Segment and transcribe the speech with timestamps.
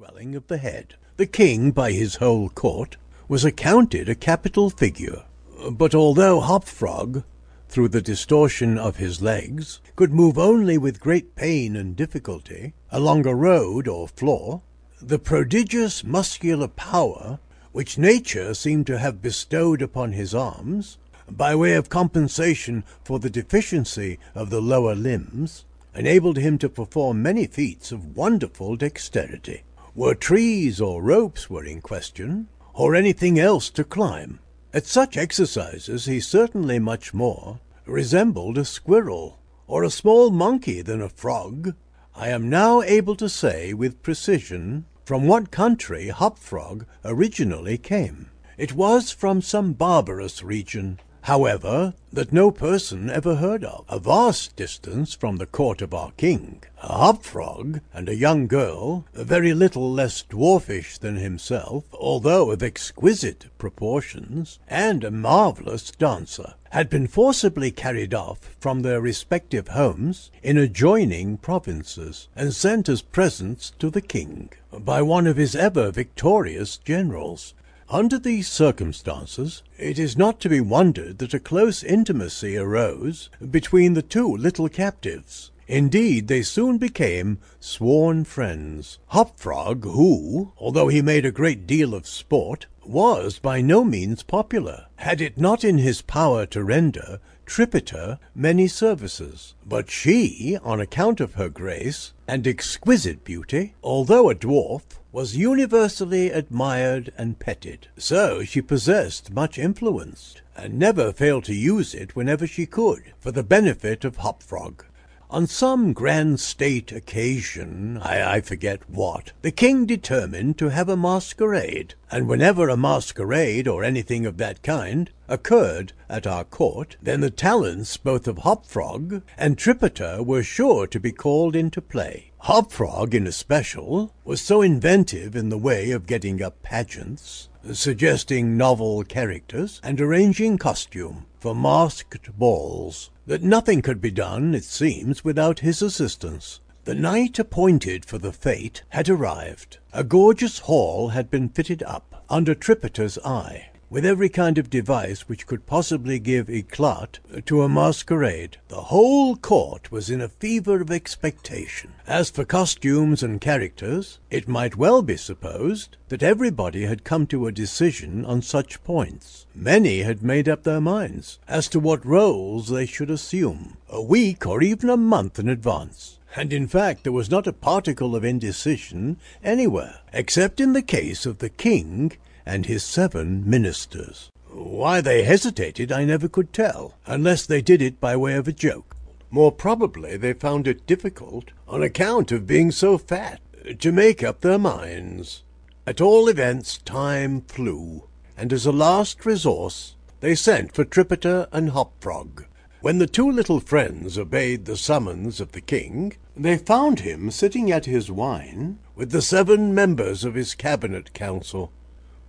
[0.00, 0.94] swelling of the head.
[1.18, 2.96] The king, by his whole court,
[3.28, 5.24] was accounted a capital figure.
[5.70, 7.22] But although Hopfrog,
[7.68, 13.26] through the distortion of his legs, could move only with great pain and difficulty along
[13.26, 14.62] a road or floor,
[15.02, 17.38] the prodigious muscular power
[17.72, 20.96] which nature seemed to have bestowed upon his arms,
[21.30, 27.20] by way of compensation for the deficiency of the lower limbs, enabled him to perform
[27.20, 29.62] many feats of wonderful dexterity.
[30.00, 34.40] Were trees or ropes were in question, or anything else to climb,
[34.72, 41.02] at such exercises he certainly much more resembled a squirrel or a small monkey than
[41.02, 41.74] a frog.
[42.14, 48.30] I am now able to say with precision from what country Hop Frog originally came.
[48.56, 54.56] It was from some barbarous region, however, that no person ever heard of, a vast
[54.56, 56.62] distance from the court of our king.
[56.82, 63.46] A Hopfrog and a young girl, very little less dwarfish than himself, although of exquisite
[63.58, 70.56] proportions, and a marvellous dancer, had been forcibly carried off from their respective homes in
[70.56, 76.76] adjoining provinces, and sent as presents to the king by one of his ever victorious
[76.78, 77.54] generals.
[77.92, 83.94] Under these circumstances, it is not to be wondered that a close intimacy arose between
[83.94, 85.50] the two little captives.
[85.66, 89.00] Indeed, they soon became sworn friends.
[89.08, 94.86] Hopfrog, who, although he made a great deal of sport, was by no means popular,
[94.96, 101.20] had it not in his power to render Tripetta many services; but she, on account
[101.20, 107.86] of her grace and exquisite beauty, although a dwarf, was universally admired and petted.
[107.96, 113.30] So she possessed much influence, and never failed to use it whenever she could, for
[113.30, 114.84] the benefit of Hopfrog.
[115.32, 120.96] On some grand state occasion, I, I forget what, the king determined to have a
[120.96, 127.20] masquerade, and whenever a masquerade, or anything of that kind, occurred at our court, then
[127.20, 132.32] the talents both of Hopfrog and Tripetta were sure to be called into play.
[132.38, 139.04] Hopfrog, in especial, was so inventive in the way of getting up pageants, suggesting novel
[139.04, 145.60] characters, and arranging costume for masked balls, that nothing could be done, it seems, without
[145.60, 146.60] his assistance.
[146.84, 149.78] The night appointed for the fete had arrived.
[149.92, 155.28] A gorgeous hall had been fitted up under Tripetta's eye, with every kind of device
[155.28, 158.56] which could possibly give éclat to a masquerade.
[158.68, 161.92] The whole court was in a fever of expectation.
[162.06, 167.48] As for costumes and characters, it might well be supposed that everybody had come to
[167.48, 169.46] a decision on such points.
[169.56, 174.46] Many had made up their minds as to what roles they should assume, a week
[174.46, 178.24] or even a month in advance and in fact there was not a particle of
[178.24, 182.12] indecision anywhere, except in the case of the king
[182.50, 184.28] and his seven ministers.
[184.48, 188.52] Why they hesitated I never could tell, unless they did it by way of a
[188.52, 188.96] joke.
[189.30, 193.40] More probably they found it difficult, on account of being so fat,
[193.78, 195.44] to make up their minds.
[195.86, 201.70] At all events time flew, and as a last resource they sent for Tripetta and
[201.70, 202.46] Hopfrog.
[202.80, 207.70] When the two little friends obeyed the summons of the king, they found him sitting
[207.70, 211.70] at his wine with the seven members of his cabinet council.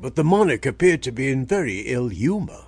[0.01, 2.65] But the monarch appeared to be in very ill humour.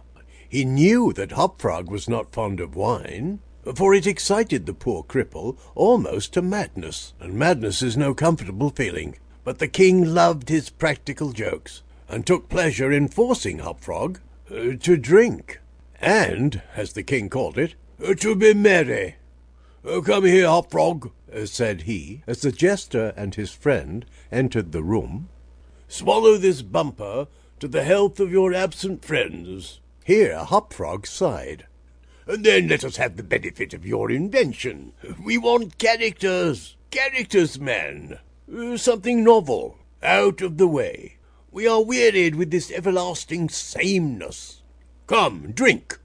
[0.48, 3.40] He knew that Hopfrog was not fond of wine,
[3.74, 9.18] for it excited the poor cripple almost to madness, and madness is no comfortable feeling.
[9.44, 14.20] But the king loved his practical jokes, and took pleasure in forcing Hopfrog
[14.52, 15.60] uh, to drink
[16.00, 17.74] and, as the king called it,
[18.06, 19.16] uh, to be merry.
[19.84, 24.72] Uh, come here, Hop Hopfrog, uh, said he, as the jester and his friend entered
[24.72, 25.30] the room.
[25.94, 27.28] Swallow this bumper
[27.60, 29.80] to the health of your absent friends.
[30.04, 31.68] Here Hop Frog sighed.
[32.26, 34.94] And then let us have the benefit of your invention.
[35.24, 38.18] We want characters, characters, man.
[38.52, 41.18] Uh, something novel, out of the way.
[41.52, 44.64] We are wearied with this everlasting sameness.
[45.06, 46.00] Come, drink.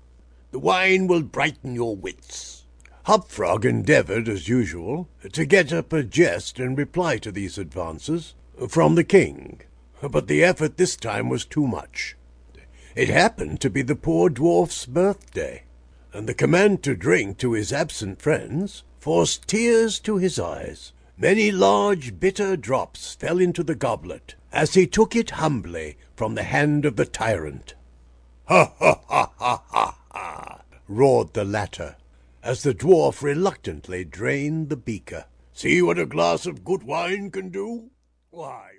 [0.50, 2.64] The wine will brighten your wits.
[3.04, 8.34] Hop Frog endeavoured, as usual, to get up a jest in reply to these advances
[8.68, 9.62] from the king,
[10.00, 12.16] but the effort this time was too much.
[12.94, 15.64] It happened to be the poor dwarf's birthday,
[16.12, 20.92] and the command to drink to his absent friends forced tears to his eyes.
[21.16, 26.44] Many large bitter drops fell into the goblet as he took it humbly from the
[26.44, 27.74] hand of the tyrant.
[28.48, 30.60] Ha ha ha ha ha ha!
[30.88, 31.96] roared the latter,
[32.42, 35.26] as the dwarf reluctantly drained the beaker.
[35.52, 37.90] See what a glass of good wine can do?
[38.30, 38.72] Why,